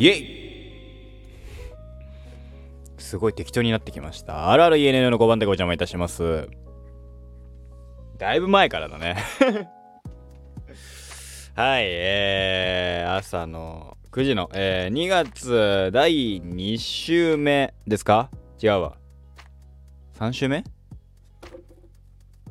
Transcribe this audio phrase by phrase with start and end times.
[0.00, 0.24] イエイ
[2.98, 4.52] すごい適当になってきました。
[4.52, 6.48] あるある ENN の5番でご邪魔いたします。
[8.16, 9.16] だいぶ前からだね
[11.54, 18.30] はい、えー、朝の9時の、えー、2月第2週目ですか？
[18.62, 18.96] 違うわ。
[20.14, 20.62] 3週目？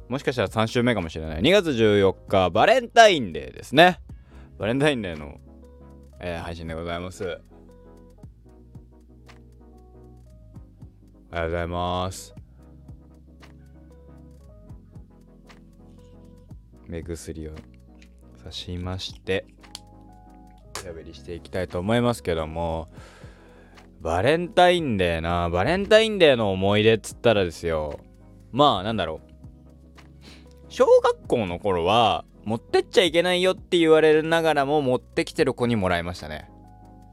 [0.09, 1.41] もしかしたら3週目かもしれない。
[1.41, 4.01] 2月14日、バレンタインデーですね。
[4.57, 5.39] バレンタインデーの、
[6.19, 7.39] えー、配信でございます。
[11.31, 12.33] おはようございます。
[16.87, 17.51] 目薬を
[18.43, 19.45] さしまして、
[20.77, 22.89] おしゃべりしていきたいと思いますけども、
[24.01, 27.99] バレンタインデーな、バレンタインデーの思い出っつったらですよ、
[28.51, 29.31] まあなんだろう。
[30.69, 36.49] 小学校の頃は、持ってっちゃいけないよって言われながらも持ってきてる子にもらいましたね。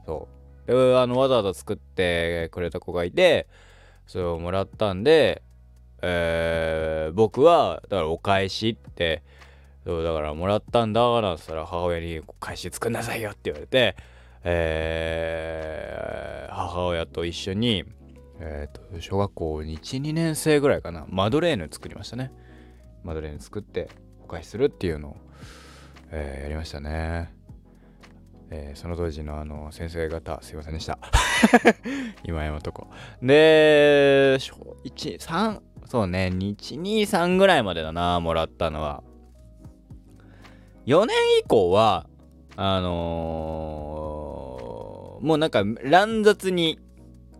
[0.05, 0.29] そ
[0.65, 0.71] う。
[0.71, 3.45] で、あの、わざわざ作ってくれた子がいて、
[4.07, 5.41] それをもらったんで、
[6.01, 9.23] えー、僕は、だからお返しって、
[9.85, 13.97] そうだからもらったんだなんつったら母親に返し作んなさいよって言われて、
[14.45, 17.83] えー、母親と一緒に、
[18.39, 22.31] えっ、ー、と、小学校1、2年生ぐらいかな、マドレーヌ作りましたね。
[23.03, 23.89] マドレーヌ作って
[24.25, 25.17] お返しするっていうのを、
[26.11, 27.31] えー、やりましたね。
[28.49, 30.97] えー、その当時のあの先生方すいませんでした。
[32.25, 32.87] 今やのとこ。
[33.21, 39.03] で1 3そうね123ぐらいまでだなもらったのは。
[40.87, 42.07] 4年以降は
[42.55, 46.79] あのー、もうなんか乱雑に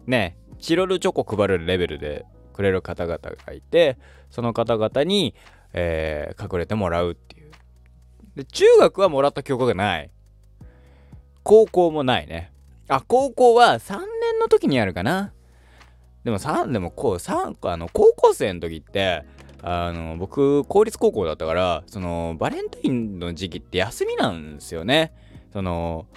[0.07, 3.97] ねチロルチョコ配るレベルでくれる方々がいて
[4.29, 5.33] その方々に、
[5.77, 7.51] えー、隠れてもらうっていう。
[8.35, 10.09] で中学はもらった記憶がない。
[11.43, 12.51] 高校もないね。
[12.87, 15.33] あ高校は3年の時にあるかな。
[16.23, 19.25] でも3でもこう3あの高校生の時って
[19.61, 25.13] あの僕公立高校だったからそのバレンタインの時期って休みなんですよね。
[25.51, 26.07] その、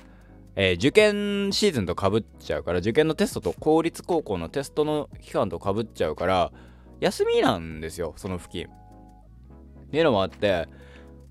[0.54, 6.53] えー、受験シーズンとかぶっちゃうから受験のテストと公立高校のテストの期間とかぶっちゃうから
[7.00, 8.78] 休みなんですよその付近。
[9.88, 10.69] っていうのもあって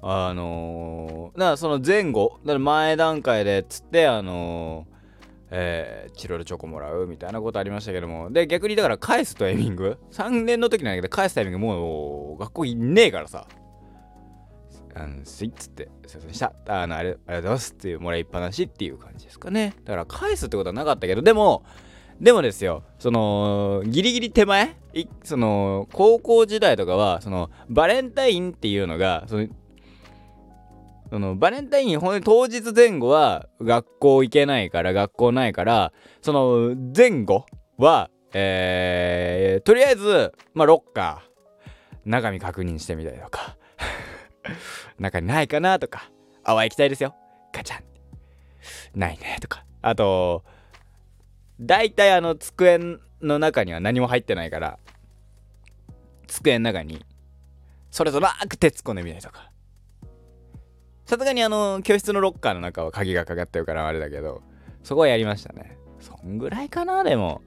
[0.01, 4.97] あのー、だからその前後だから前段階でつってあのー
[5.49, 8.31] えー、チロルチョコもらうみたいなことありましたけども。
[8.31, 13.47] で、逆にだから返すタイミング ?3 年の時なんだけど返すタイミングもう学校いねえからさ。
[14.93, 16.53] あの、スイッツって、すいませんでした。
[16.67, 19.75] あのあれ、ありがとうございますっていうもらいっぱなしっていう感じですかね。
[19.85, 21.63] だから返すってことはなかったけど、でも、
[22.19, 24.75] でもですよ、その、ギリギリ手前
[25.23, 29.47] その、高校時代とかは、その、バレンタインっていうのが、その、
[31.09, 37.45] そのバレンタインほん当日前後は学校行けないから学校ないからその前後
[37.77, 43.57] はえー、とりあえずまあロッカー中身確認してみたりとか
[44.99, 46.11] 中にないかなとか
[46.43, 47.15] 泡行きたいですよ。
[47.53, 49.65] ガチャンないねとか。
[49.81, 50.43] あと
[51.59, 52.79] 大体あの机
[53.21, 54.79] の中には何も入ってないから
[56.27, 57.05] 机の中に
[57.89, 59.51] それとなく手突っ込んでみたりとか
[61.07, 64.43] さすがにあの、教室のロッカーの中は鍵がかかってるからあれだけど、
[64.83, 65.77] そこはやりましたね。
[66.01, 67.41] そんぐらいかな、でも。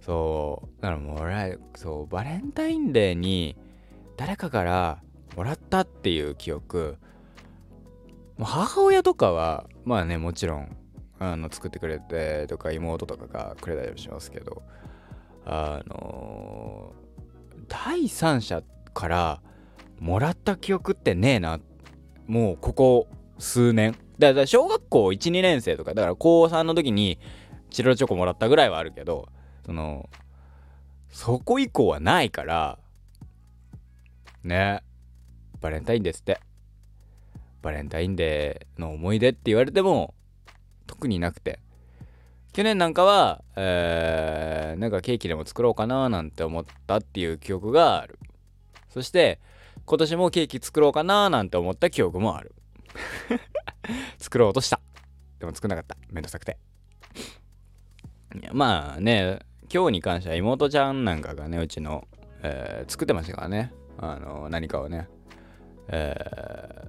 [0.00, 0.82] そう。
[0.82, 3.58] だからもらえ、そう、バレンタインデーに
[4.16, 5.02] 誰かから
[5.36, 6.96] もらったっていう記憶。
[8.40, 10.74] 母親とかは、まあね、もちろん、
[11.18, 14.62] あの、作ってくれてとか、妹とかがくれたりしますけど、
[15.44, 16.92] あの、
[17.68, 18.62] 第三者
[18.94, 19.42] から
[20.00, 21.60] もらった記憶ってねえな
[22.26, 23.08] もうここ
[23.38, 23.96] 数年。
[24.18, 27.20] だから小学校12年生とかだから高3の時に
[27.70, 29.28] チロルチョコもらったぐらいはあるけど
[29.64, 30.08] その
[31.08, 32.80] そこ以降はないから
[34.42, 34.82] ね
[35.60, 36.40] バレンタインですって。
[37.60, 40.14] バレンタインデーの思い出って言われても
[40.88, 41.60] 特になくて。
[42.52, 48.18] 去年なんかは、えー、なんかケーキでも作ろうかななんて思ったっていう記憶がある。
[48.88, 49.38] そして
[49.84, 52.54] 今年もケーキ作ろうかななんて思った記憶もある。
[54.18, 54.80] 作ろうとした。
[55.38, 55.96] でも作んなかった。
[56.10, 56.58] めんどくさくて。
[58.52, 59.40] まあね
[59.72, 62.08] 今日に関しては妹ちゃんなんかがねうちの、
[62.42, 63.72] えー、作ってましたからね。
[63.98, 65.08] あの何かをね。
[65.88, 66.88] えー、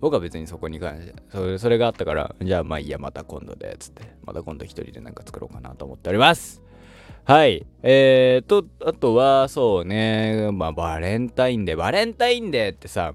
[0.00, 6.62] 僕は別にそこに関してそれそれがあったからじゃあまあいいやまた今度でつってまた今度一人でなんか作ろうかなと思っております。
[7.24, 7.66] はい。
[7.82, 11.76] えーと、あとは、そうね、まあ、バレンタインデー。
[11.76, 13.12] バレンタインデーってさ、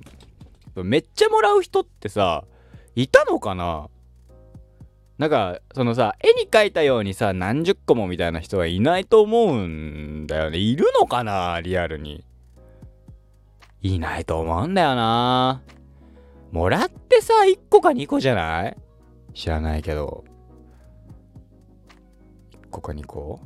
[0.76, 2.44] めっちゃもらう人ってさ、
[2.96, 3.90] いたのかな？
[5.18, 10.58] なんかそのさ絵に描いたようにさ何十個もみたいな人はいないと思うんだよね。
[10.58, 11.60] いるのかな？
[11.62, 12.24] リアルに。
[13.82, 15.62] いないと思うんだよな。
[16.54, 18.78] もらってさ1個か2個じゃない？
[19.34, 20.24] 知らないけど。
[22.52, 23.40] 1個か2個？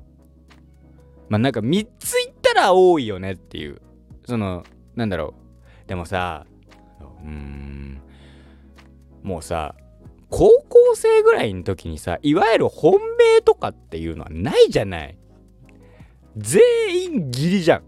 [1.29, 3.81] まあなんか3ついったら多いよねっていう。
[4.25, 4.65] その
[4.95, 5.33] なんだろ
[5.85, 5.87] う。
[5.87, 6.45] でもさ
[7.23, 8.01] うーん。
[9.23, 9.73] もうさ
[10.29, 15.17] 高校生ぐらいの時にさいわゆる本命とかっていうのはないじゃない。
[16.35, 16.61] 全
[17.05, 17.83] 員義理じゃん。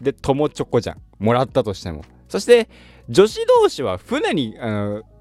[0.00, 1.02] で友チョコじゃん。
[1.18, 2.04] もらったとしても。
[2.30, 2.68] そして
[3.08, 4.70] 女子同士は船にあ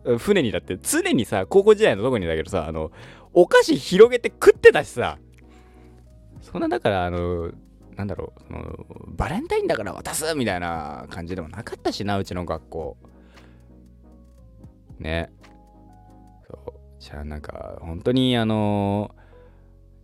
[0.06, 2.92] の船にだって常にさ高校時代のとこにだけどさあの
[3.34, 5.18] お菓子広げて食ってたしさ。
[6.42, 7.52] そんなだからあの
[7.96, 12.98] なんだろうそのバレンタインだから渡すみたいな感じでもなかったしなうちの学校。
[15.00, 15.32] ね。
[16.48, 16.74] そう。
[17.00, 19.16] じゃあなんか本当にあの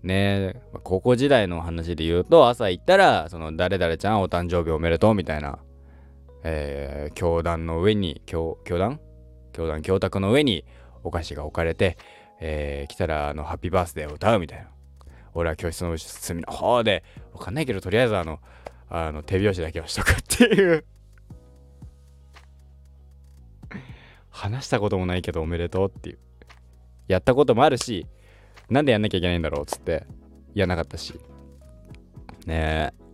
[0.02, 5.60] ね高校時代の話で言うと朝行ったらその誰々ちゃんお誕生日おめでとうみたいな。
[6.48, 9.00] えー、教壇の上に教教壇
[9.52, 10.64] 教壇教卓の上に
[11.04, 11.98] お菓子が置かれて、
[12.40, 14.70] えー、来たらあのハッピーバースデーを歌うみたいな。
[15.34, 17.04] 俺は教室の隅の方で
[17.34, 18.40] わかんないけどとりあえずあの
[18.90, 20.86] あの手拍子だけはしとくっていう。
[24.30, 26.20] 話したこともないけどおめでとうっていう。
[27.08, 28.06] やったこともあるし
[28.70, 30.06] なんでやんなきゃいけないんだろうっつって
[30.54, 31.20] やんなかったし。
[32.46, 33.05] ねえ。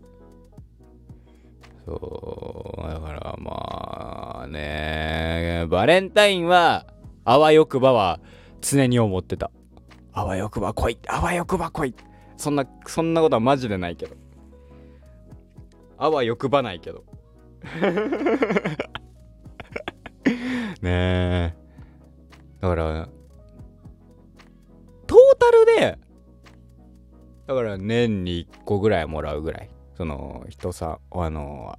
[2.00, 6.86] そうだからまあねバレンタインは
[7.26, 8.22] あわよくばは
[8.62, 9.52] 常に思ってた。
[10.14, 11.00] あわよくば来い。
[11.08, 11.96] あわよくば来い。
[12.38, 14.16] そんなそんなことはマジでないけど。
[15.98, 17.04] あわよくばないけど。
[20.82, 21.54] ねえ。
[22.62, 23.10] だから
[25.08, 26.00] トータルで
[27.48, 29.70] だから年に1個ぐらいもらうぐらい。
[30.01, 31.77] その人さあの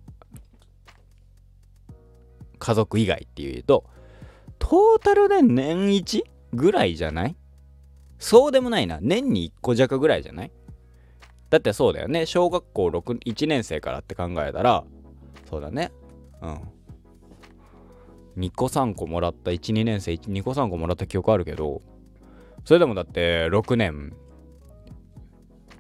[2.61, 3.85] 家族以外っていうと
[4.61, 6.23] トータルで年1
[6.53, 7.37] ぐらいじゃない？
[8.21, 9.01] そうでもないな。
[9.03, 10.53] 年に1個弱ぐらいじゃない？
[11.51, 12.25] だってそうだよね。
[12.27, 14.85] 小学校6 1年生からって考えたら
[15.51, 15.91] そうだね。
[16.43, 16.61] うん。
[18.45, 21.83] 2個3個もらった12年生2個3個もらった記憶あるけど
[22.65, 24.15] それでもだって6年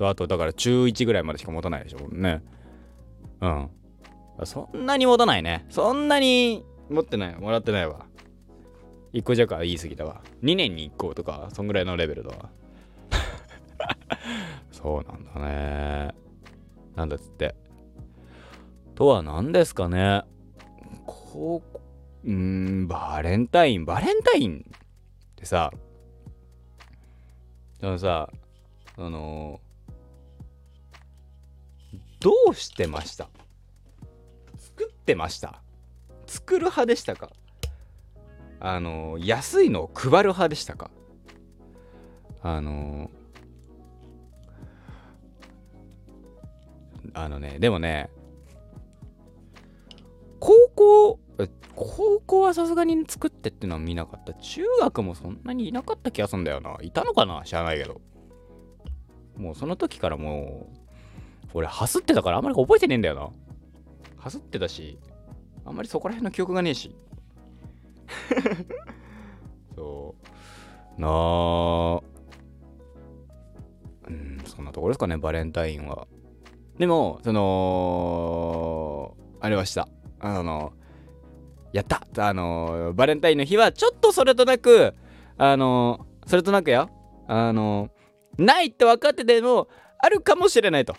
[0.02, 2.42] とあとだから中1ぐらいまでしか持たないでしょね。
[3.40, 3.70] うん。
[4.44, 5.64] そんなに持たないね。
[5.70, 8.06] そんなに持ってないもらってないわ。
[9.12, 10.22] 1個弱は言い過ぎたわ。
[10.42, 12.50] 2年に1個とかそんぐらいのレベルだわ。
[14.72, 16.14] そうなんだね。
[16.96, 17.54] なんだっつって。
[18.94, 20.22] とは何ですかね。
[21.06, 21.62] こ
[22.24, 23.84] ううんバレンタイン。
[23.84, 25.70] バレンタインってさ
[27.80, 28.28] そのさ
[28.96, 29.60] あの
[32.22, 33.28] どうしてました？
[34.56, 35.60] 作ってました？
[36.26, 37.30] 作る派でしたか？
[38.60, 40.90] あの安いのを配る派でしたか？
[42.42, 43.10] あの
[47.14, 48.08] あのねでもね
[50.38, 51.18] 高校
[51.74, 54.32] 高校はさすがに作ってってのは見なかった。
[54.34, 56.76] 中学もそんなにいなかった気がするんだよな。
[56.82, 57.42] いたのかな？
[57.44, 58.00] 知らないけど。
[59.36, 60.81] もうその時からもう
[61.54, 63.30] 俺ハスってたからあんまり覚えてねえんだよな。
[64.16, 64.98] ハスってたし
[65.64, 66.96] あんまりそこら辺の記憶がねえし。
[69.76, 70.14] そ
[70.98, 71.00] う。
[71.00, 72.02] なあ。
[74.08, 76.06] うんそんなところですかねバレンタインは。
[76.78, 79.88] でもそのあれはした。
[80.20, 80.72] あの
[81.72, 82.06] やった。
[82.18, 84.94] あのバレンタインの日はちょっとそれとなく
[85.36, 86.90] あのそれとなくよ
[87.26, 87.90] あの
[88.38, 89.68] ないって分かってても
[89.98, 90.96] あるかもしれないと。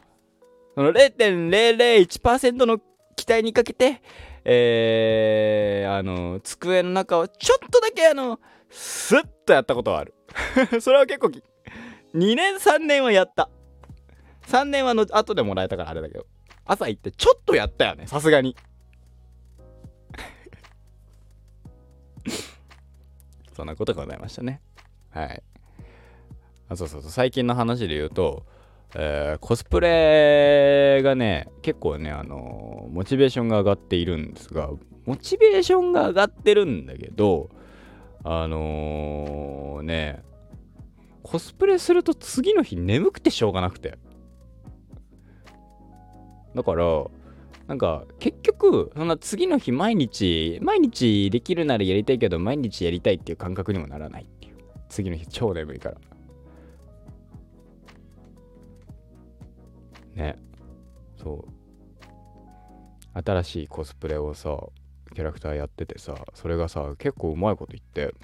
[0.76, 2.80] その0.001%の
[3.16, 4.02] 期待にかけて
[4.46, 8.40] えー、あの机の中をちょっとだけあの
[8.70, 10.14] スッとやったことはある。
[10.82, 11.42] それは結構2
[12.36, 13.50] 年3年はやった。
[14.48, 16.26] 3年はの後でもらえたからあれだけど。
[16.66, 18.56] 朝行ってちょっとやったよねさすがに。
[23.54, 24.62] そんなことがございましたね。
[25.12, 25.44] はい。
[26.70, 27.12] あそうそうそう。
[27.12, 28.46] 最近の話で言うと
[28.96, 34.70] えー、コスプレがね結構ねあのー、モチベーションが上がっているんですが
[35.06, 37.50] モチベーションが上がってるんだけど
[38.24, 40.24] あのー、ね
[41.24, 43.98] コスプレすると次の日眠くてしょうがなくて。
[46.54, 46.86] だから
[47.68, 54.58] なんか結局そんな次の日毎日毎日できるならやりたいけど毎日やりたいっていう感覚にもならないっていう。
[54.90, 55.96] 次の日超眠いから。
[60.16, 60.38] ね。
[61.18, 61.64] そう。
[63.14, 64.58] 新しいコスプレをさ
[65.14, 68.16] キャラクターやっててさそれがさ結構うまいこと言って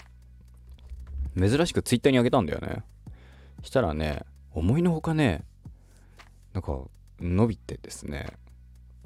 [1.37, 2.83] 珍しくツイッターにあげたんだよね。
[3.61, 5.43] したらね思いのほかね
[6.53, 6.79] なんか
[7.19, 8.25] 伸びてですね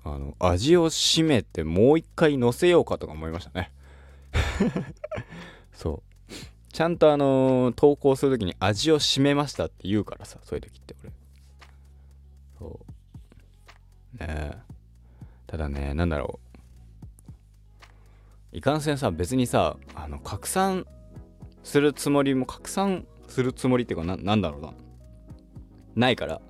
[0.04, 3.72] あの味を締めてもう一回乗せようかとか思いましたね。
[5.74, 6.34] そう。
[6.72, 11.12] ちゃんとあのー、投稿する時に味を締めましたって言うからさそういう時って俺。
[12.64, 12.80] そ
[14.16, 14.18] う。
[14.18, 14.54] ね
[15.48, 16.40] ただねなんだろ
[18.54, 18.58] う。
[18.58, 20.86] いかんせんさ別にさあの拡散
[21.64, 24.74] するつもりも拡散するつもりっていうかななんだろうな。
[25.96, 26.42] ないから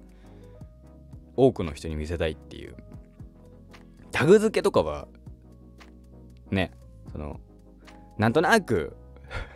[1.36, 2.75] 多くの人に見せたいっていう。
[4.12, 5.08] タグ付けとかは
[6.51, 6.72] ね
[7.12, 7.39] その
[8.20, 8.96] なんとなく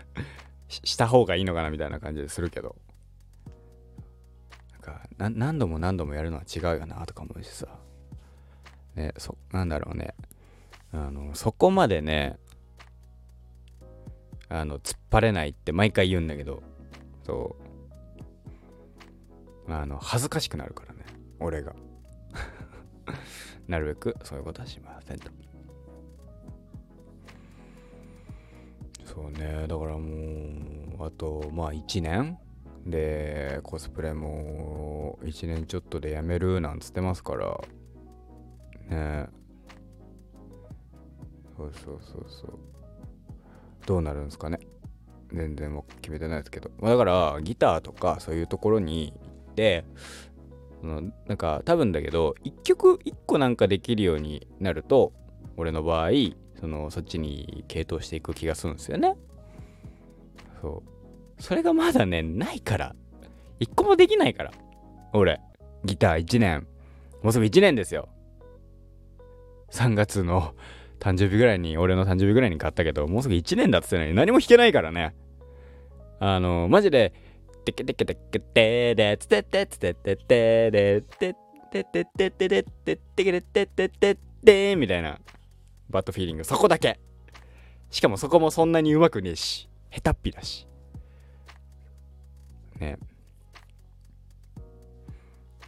[0.68, 2.76] した方がいいのかなみたいな感じでするけど。
[4.88, 7.68] か何度も何度もやるのは違うよなとか思うしさ。
[8.96, 10.16] ねそなんだろうね。
[10.94, 12.38] あのそこまでね
[14.48, 16.64] あの突っ張れないって毎回言うんだけど
[17.26, 17.56] そ
[19.68, 19.74] う。
[19.74, 21.06] あの恥ずかしくなるからね
[21.40, 21.76] 俺が。
[23.68, 25.30] なるべくそういうことはしませんと。
[29.04, 32.38] そうねだからもうあとまあ1年
[32.88, 37.62] でコスプレも1年ちょっとでやめるなんつってますから。
[38.90, 39.28] ね。
[41.58, 42.60] そうそうそうそう。
[43.86, 44.60] どうなるんですかね。
[45.34, 49.84] 全然もう決めてないですけど、まあ、だからギターとかそういうところに行って
[50.82, 55.12] なんか多分だけど1曲1個なんかできるようになると
[55.58, 56.12] 俺の場合
[56.60, 59.16] そのそっちに傾倒していく気がするんですよね。
[60.62, 60.97] そう。
[61.40, 62.96] それがまだねないから。
[63.60, 64.52] 1個もできないから。
[65.14, 65.40] 俺
[65.86, 66.68] ギター1年。
[67.24, 68.10] もうすぐ1年ですよ。
[69.72, 70.54] 3月の
[71.00, 75.16] 誕生日ぐらいに俺の誕生日ぐらいに買ったけどもうすぐ1年だっつってのに何も弾けないからね。
[76.20, 77.14] あのマジで
[77.66, 81.36] テケテケテケテレツテテツテテテレテ
[81.72, 85.20] テテテテテテテケレテテテテみたいな
[85.90, 87.00] バッドフィーリングそこだけ
[87.92, 90.68] しかもそこもそんなにうまくねえし下手っぴだし
[92.80, 92.98] ね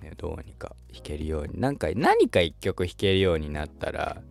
[0.01, 4.21] ねどうにか弾けるようになんか何か一曲弾けるようになったら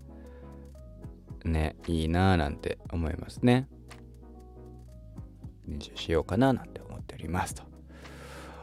[1.45, 3.69] ねいいなーなんて思いますね
[5.69, 7.63] 練習しようかななんて思っておりますと。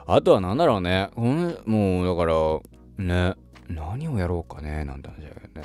[0.07, 1.09] あとは何だろうね。
[1.15, 3.35] もうだから、ね、
[3.67, 5.63] 何をやろうかね、なんて話だよね。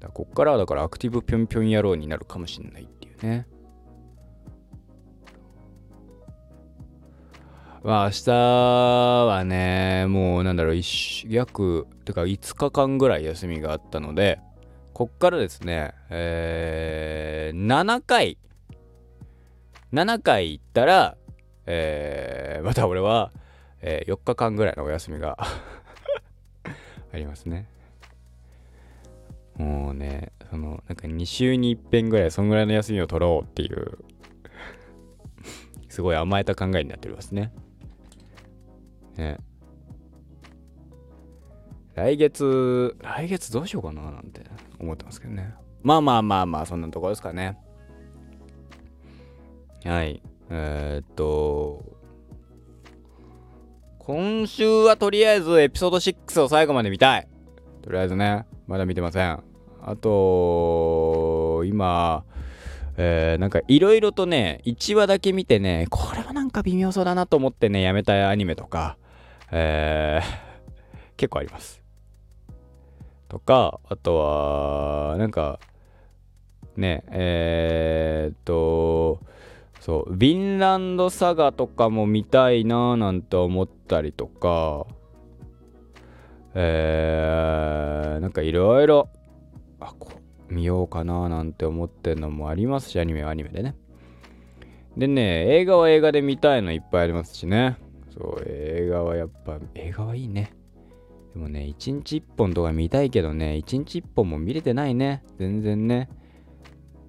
[0.00, 3.46] だこっからはだからアクティブぴょんぴょん野郎になるかもしんないっていうね。
[7.84, 10.80] まあ明日はね、もうなんだろう、
[11.28, 14.40] 約、てか5日間ぐらい休みがあったので、
[14.92, 18.38] こっからですね、えー、7回
[19.92, 21.16] 7回行ったら、
[21.66, 23.32] えー、また俺は、
[23.80, 25.36] えー、4日間ぐらいのお休みが
[27.12, 27.66] ありますね。
[29.56, 33.98] もうね、その、なんか2週に1遍ぐらい、そんぐらいの休みを取ろうっていう
[35.92, 37.52] すごい甘えた考えになっておりますね。
[39.16, 39.38] ね。
[41.94, 44.42] 来月、来月どうしようかななんて
[44.78, 45.54] 思ってますけどね。
[45.82, 47.58] まあまあまあまあ、そんなとこですかね。
[49.84, 50.22] はい。
[50.50, 51.84] えー、っと、
[53.98, 57.28] 今週はとりあえずエピソード6を最後まで見たい。
[57.82, 59.42] とりあえずね、まだ見てません。
[59.84, 62.24] あと、今、
[62.96, 68.96] えー、なんかいろいろとね、1話だけ見てね、これはなんか微妙そうだなと思ってね、やめたいアニメとか、
[69.52, 71.82] えー、結構あります。
[73.28, 75.60] とか、あとは、なんか、
[76.76, 79.20] ね、えー、っと、
[79.82, 84.86] そうヴィンランドサガとかも見たいなーなんて思ったりとか
[86.54, 89.08] えー、なんかいろいろ
[89.80, 90.12] あこ
[90.48, 93.74] 見ようかななんて思ってんのもありますしアニメはアニメでね
[94.96, 97.76] でね映画は映画で見たいのいっぱいありますしね
[98.12, 100.52] そう映画はやっぱ映画はいいね
[101.32, 106.08] でもね1日1本とか見たいけどね1日1本も見れてないね全然ね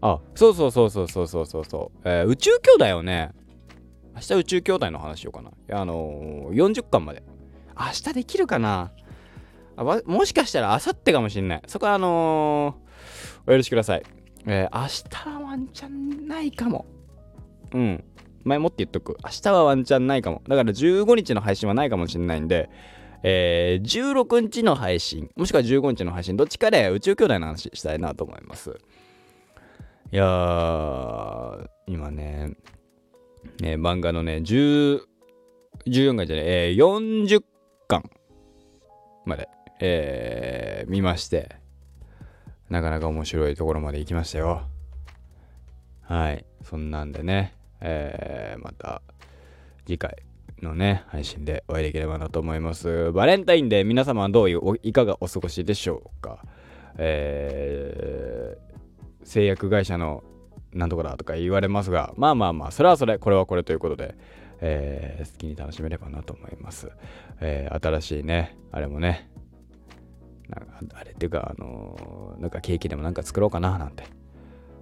[0.06, 3.32] あ、そうそうそうそうそうそうそうそう、えー、宇宙兄弟をね、
[4.14, 5.80] 明日宇宙兄弟の話しようかないや。
[5.80, 7.24] あのー、40巻まで。
[7.80, 8.92] 明日できるかな
[9.78, 11.62] あもしかしたら明後日かもしんない。
[11.68, 14.04] そこはあのー、お許しください。
[14.46, 16.86] えー、明日はワンチャンないかも。
[17.74, 18.04] うん
[18.44, 19.18] 前もって言っとく。
[19.24, 20.42] 明日はワンチャンないかも。
[20.48, 22.70] だから15日の配信はないかもしれないんで
[23.26, 23.86] えー、
[24.22, 28.78] 16日の配信もしくは15日の配信どっちかで宇宙兄弟の話したいなと思います。
[30.12, 32.52] いやー今ね
[33.62, 35.00] ね漫画のね10
[35.88, 37.42] 14巻じゃない、えー、40
[37.88, 38.04] 巻
[39.26, 39.48] まで、
[39.80, 41.56] えー、見まして
[42.70, 44.68] なかなか面白いところまで行きましたよ。
[46.02, 46.46] はい。
[46.62, 47.56] そんなんでね。
[47.84, 49.02] えー、また
[49.86, 50.24] 次回
[50.62, 53.12] のね、配信でお会いできればなと思います。
[53.12, 56.40] バレンタインデー皆様はどういう、いかがお過ごしでしょうか？
[56.98, 60.24] えー、製薬会社の
[60.72, 64.16] なんとかだとか言われますが、まあまあまあ、それはそれ、これはこれということで、
[64.62, 66.90] えー、好きに楽しめればなと思います。
[67.42, 69.30] えー、新しいね、あれもね、
[70.48, 74.06] なんかあれっていうか、あのー、なんかケーキでもなんか作ろうかななんて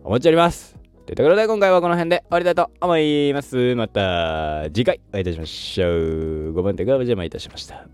[0.03, 0.77] 思っております。
[1.05, 3.75] というところで今回はこの辺で終わりたいと思います。
[3.75, 6.53] また次回お会いいたしましょう。
[6.53, 7.87] ご番手がお邪魔いたしました。